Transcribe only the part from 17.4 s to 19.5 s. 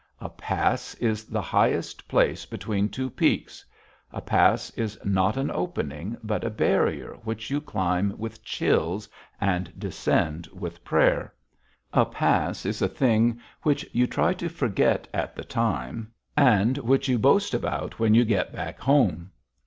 about when you get back home.